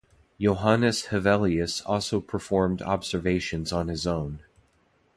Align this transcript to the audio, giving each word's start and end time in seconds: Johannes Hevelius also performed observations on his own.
Johannes 0.41 1.09
Hevelius 1.09 1.79
also 1.85 2.19
performed 2.21 2.81
observations 2.81 3.71
on 3.71 3.87
his 3.87 4.07
own. 4.07 4.39